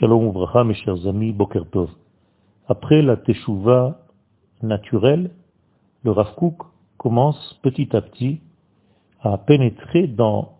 Shalom 0.00 0.28
Uvracha, 0.28 0.64
mes 0.64 0.72
chers 0.72 1.06
amis, 1.06 1.30
Boker. 1.30 1.66
Après 2.68 3.02
la 3.02 3.18
teshuva 3.18 4.00
naturelle, 4.62 5.30
le 6.04 6.10
Rav 6.10 6.34
Kook 6.36 6.56
commence 6.96 7.60
petit 7.62 7.94
à 7.94 8.00
petit 8.00 8.40
à 9.20 9.36
pénétrer 9.36 10.06
dans 10.06 10.52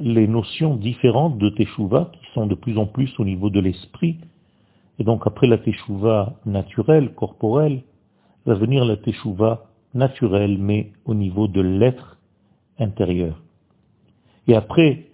les 0.00 0.26
notions 0.26 0.76
différentes 0.76 1.36
de 1.36 1.50
teshuva 1.50 2.10
qui 2.14 2.24
sont 2.32 2.46
de 2.46 2.54
plus 2.54 2.78
en 2.78 2.86
plus 2.86 3.12
au 3.20 3.26
niveau 3.26 3.50
de 3.50 3.60
l'esprit. 3.60 4.16
Et 4.98 5.04
donc 5.04 5.26
après 5.26 5.46
la 5.46 5.58
teshuva 5.58 6.32
naturelle, 6.46 7.12
corporelle, 7.12 7.82
va 8.46 8.54
venir 8.54 8.86
la 8.86 8.96
teshuva 8.96 9.66
naturelle, 9.92 10.56
mais 10.58 10.90
au 11.04 11.12
niveau 11.12 11.48
de 11.48 11.60
l'être 11.60 12.16
intérieur. 12.78 13.42
Et 14.48 14.54
après 14.54 15.08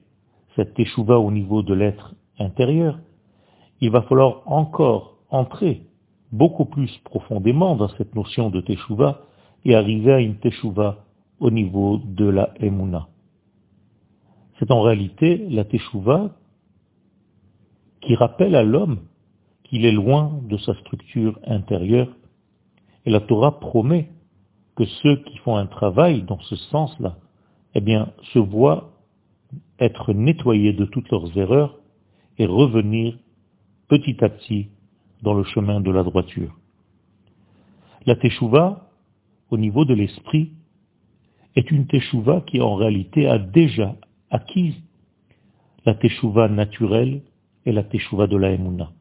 cette 0.55 0.75
teshuva 0.75 1.19
au 1.19 1.33
niveau 1.33 1.65
de 1.65 1.75
l'être 1.75 2.15
intérieur, 2.39 2.97
il 3.81 3.91
va 3.91 4.03
falloir 4.03 4.43
encore 4.47 5.19
entrer 5.31 5.83
beaucoup 6.33 6.65
plus 6.65 6.91
profondément 7.05 7.77
dans 7.77 7.89
cette 7.97 8.15
notion 8.15 8.51
de 8.51 8.61
teshuva 8.61 9.23
et 9.65 9.75
arriver 9.75 10.13
à 10.13 10.21
une 10.21 10.37
teshuva 10.37 11.05
au 11.39 11.51
niveau 11.51 11.99
de 12.05 12.27
la 12.27 12.53
emuna. 12.61 13.09
C'est 14.59 14.71
en 14.71 14.83
réalité 14.83 15.39
la 15.49 15.65
teshuva 15.65 16.31
qui 18.01 18.15
rappelle 18.15 18.55
à 18.55 18.63
l'homme 18.63 19.01
qu'il 19.65 19.85
est 19.85 19.93
loin 19.93 20.41
de 20.49 20.57
sa 20.59 20.75
structure 20.75 21.39
intérieure. 21.47 22.09
Et 23.07 23.11
la 23.11 23.21
Torah 23.21 23.61
promet 23.61 24.11
que 24.77 24.85
ceux 24.85 25.17
qui 25.25 25.39
font 25.39 25.57
un 25.57 25.67
travail 25.67 26.23
dans 26.23 26.41
ce 26.41 26.57
sens-là, 26.57 27.17
eh 27.75 27.81
bien, 27.81 28.13
se 28.33 28.39
voient 28.39 28.93
être 29.79 30.13
nettoyés 30.13 30.73
de 30.73 30.85
toutes 30.85 31.09
leurs 31.11 31.37
erreurs 31.39 31.79
et 32.39 32.47
revenir 32.47 33.15
petit 33.91 34.25
à 34.25 34.29
petit 34.29 34.69
dans 35.23 35.35
le 35.35 35.43
chemin 35.43 35.81
de 35.81 35.91
la 35.91 36.05
droiture. 36.05 36.57
La 38.07 38.15
teshuva, 38.15 38.89
au 39.51 39.59
niveau 39.59 39.85
de 39.85 39.95
l'esprit, 39.95 40.53
est 41.57 41.69
une 41.73 41.89
teshuva 41.89 42.43
qui 42.43 42.61
en 42.61 42.77
réalité 42.77 43.27
a 43.27 43.39
déjà 43.39 43.97
acquis 44.31 44.77
la 45.85 45.95
teshuva 45.95 46.49
naturelle 46.49 47.23
et 47.67 47.73
la 47.73 47.83
teshuva 47.83 48.29
de 48.29 48.37
la 48.37 48.53
emuna. 48.53 48.93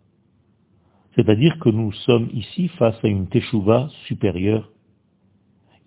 C'est-à-dire 1.16 1.60
que 1.60 1.70
nous 1.70 1.92
sommes 1.92 2.30
ici 2.34 2.68
face 2.70 2.98
à 3.04 3.08
une 3.08 3.28
teshuva 3.28 3.90
supérieure. 4.08 4.72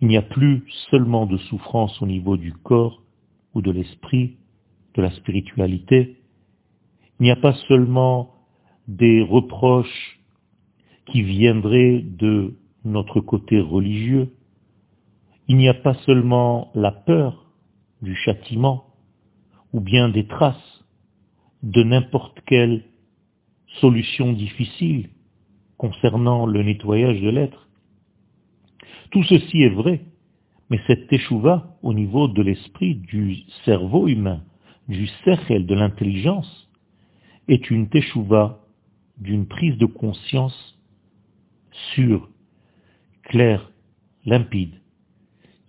Il 0.01 0.07
n'y 0.07 0.17
a 0.17 0.23
plus 0.23 0.65
seulement 0.91 1.27
de 1.27 1.39
souffrance 1.39 2.01
au 2.01 2.07
niveau 2.07 2.37
du 2.37 2.53
corps 2.53 3.03
ou 3.55 3.63
de 3.63 3.73
l'esprit, 3.73 4.37
de 4.95 5.03
la 5.03 5.11
spiritualité. 5.11 6.19
Il 7.19 7.25
n'y 7.25 7.31
a 7.33 7.37
pas 7.37 7.55
seulement 7.67 8.32
des 8.97 9.23
reproches 9.23 10.21
qui 11.07 11.23
viendraient 11.23 12.03
de 12.03 12.55
notre 12.85 13.21
côté 13.21 13.59
religieux. 13.61 14.33
Il 15.49 15.57
n'y 15.57 15.69
a 15.69 15.75
pas 15.75 15.95
seulement 16.07 16.71
la 16.75 16.93
peur 16.93 17.47
du 18.03 18.15
châtiment 18.15 18.85
ou 19.73 19.81
bien 19.81 20.09
des 20.09 20.27
traces 20.27 20.85
de 21.63 21.83
n'importe 21.83 22.39
quelle 22.47 22.85
solution 23.81 24.33
difficile 24.33 25.09
concernant 25.79 26.45
le 26.45 26.63
nettoyage 26.63 27.21
de 27.21 27.31
l'être. 27.31 27.69
Tout 29.11 29.23
ceci 29.25 29.63
est 29.63 29.75
vrai, 29.75 30.03
mais 30.69 30.81
cette 30.87 31.11
échouva 31.13 31.79
au 31.83 31.95
niveau 31.95 32.29
de 32.29 32.43
l'esprit, 32.43 32.97
du 32.97 33.39
cerveau 33.65 34.07
humain, 34.07 34.43
du 34.89 35.07
cercle, 35.25 35.65
de 35.65 35.75
l'intelligence, 35.75 36.69
est 37.49 37.71
une 37.71 37.89
teshuva 37.89 38.62
d'une 39.23 39.47
prise 39.47 39.79
de 39.79 39.87
conscience 39.87 40.79
sûre, 41.95 42.29
claire, 43.23 43.71
limpide, 44.25 44.75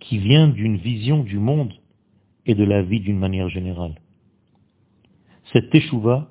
qui 0.00 0.18
vient 0.18 0.48
d'une 0.48 0.76
vision 0.76 1.22
du 1.22 1.38
monde 1.38 1.72
et 2.46 2.54
de 2.54 2.64
la 2.64 2.82
vie 2.82 3.00
d'une 3.00 3.18
manière 3.18 3.48
générale. 3.48 3.94
Cette 5.52 5.70
teshuva 5.70 6.30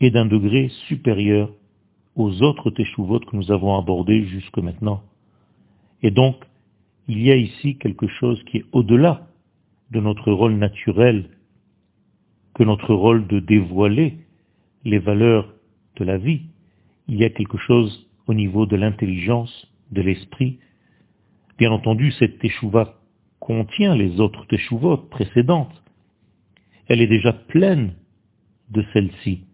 est 0.00 0.10
d'un 0.10 0.26
degré 0.26 0.68
supérieur 0.88 1.50
aux 2.16 2.42
autres 2.42 2.70
teshuvot 2.70 3.20
que 3.20 3.34
nous 3.34 3.50
avons 3.50 3.76
abordés 3.76 4.26
jusque 4.26 4.58
maintenant. 4.58 5.02
Et 6.02 6.10
donc, 6.10 6.36
il 7.08 7.22
y 7.22 7.30
a 7.30 7.36
ici 7.36 7.76
quelque 7.78 8.06
chose 8.06 8.42
qui 8.44 8.58
est 8.58 8.64
au-delà 8.72 9.26
de 9.90 10.00
notre 10.00 10.32
rôle 10.32 10.54
naturel, 10.54 11.30
que 12.54 12.62
notre 12.62 12.94
rôle 12.94 13.26
de 13.26 13.40
dévoiler 13.40 14.18
les 14.84 14.98
valeurs 14.98 15.54
de 15.96 16.04
la 16.04 16.18
vie. 16.18 16.42
Il 17.08 17.16
y 17.16 17.24
a 17.24 17.30
quelque 17.30 17.58
chose 17.58 18.06
au 18.26 18.34
niveau 18.34 18.66
de 18.66 18.76
l'intelligence, 18.76 19.66
de 19.90 20.02
l'esprit. 20.02 20.58
Bien 21.58 21.72
entendu, 21.72 22.12
cette 22.12 22.38
teshuva 22.38 23.00
contient 23.40 23.94
les 23.94 24.20
autres 24.20 24.46
teshuvot 24.46 24.96
précédentes. 24.96 25.82
Elle 26.88 27.00
est 27.00 27.06
déjà 27.06 27.32
pleine 27.32 27.94
de 28.70 28.84
celle-ci, 28.92 29.44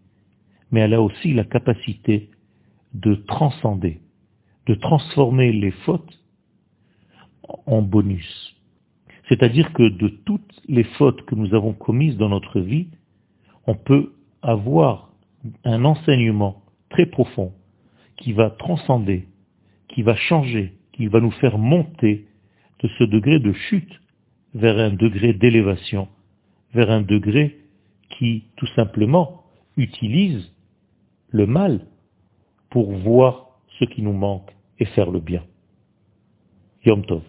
mais 0.71 0.81
elle 0.81 0.93
a 0.93 1.01
aussi 1.01 1.33
la 1.33 1.43
capacité 1.43 2.29
de 2.93 3.15
transcender, 3.15 3.99
de 4.67 4.75
transformer 4.75 5.51
les 5.51 5.71
fautes 5.71 6.19
en 7.65 7.81
bonus. 7.81 8.55
C'est-à-dire 9.27 9.71
que 9.73 9.83
de 9.83 10.07
toutes 10.07 10.61
les 10.67 10.83
fautes 10.83 11.23
que 11.25 11.35
nous 11.35 11.53
avons 11.53 11.73
commises 11.73 12.17
dans 12.17 12.29
notre 12.29 12.59
vie, 12.59 12.87
on 13.67 13.75
peut 13.75 14.13
avoir 14.41 15.10
un 15.63 15.85
enseignement 15.85 16.61
très 16.89 17.05
profond 17.05 17.53
qui 18.17 18.33
va 18.33 18.49
transcender, 18.49 19.27
qui 19.87 20.03
va 20.03 20.15
changer, 20.15 20.73
qui 20.93 21.07
va 21.07 21.19
nous 21.19 21.31
faire 21.31 21.57
monter 21.57 22.27
de 22.79 22.87
ce 22.99 23.03
degré 23.03 23.39
de 23.39 23.53
chute 23.53 23.99
vers 24.53 24.77
un 24.77 24.91
degré 24.91 25.33
d'élévation, 25.33 26.07
vers 26.73 26.91
un 26.91 27.01
degré 27.01 27.57
qui 28.09 28.45
tout 28.57 28.67
simplement 28.75 29.43
utilise 29.77 30.51
le 31.29 31.45
mal 31.45 31.87
pour 32.69 32.91
voir 32.91 33.59
ce 33.79 33.85
qui 33.85 34.01
nous 34.01 34.13
manque 34.13 34.51
et 34.79 34.85
faire 34.85 35.11
le 35.11 35.19
bien. 35.19 35.43
Yom 36.85 37.05
Tov. 37.05 37.23